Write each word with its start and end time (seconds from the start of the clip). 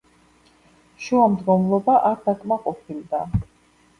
შუამდგომლობა 1.07 1.97
არ 2.11 2.17
დაკმაყოფილდა. 2.29 3.21